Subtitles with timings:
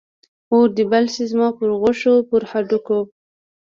[0.53, 2.99] اور دې بل شي زما پر غوښو، پر هډوکو